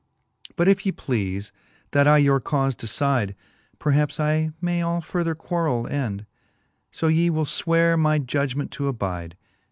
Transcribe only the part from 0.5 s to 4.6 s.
But if ye pleafe, that I your caufe decide. Perhaps I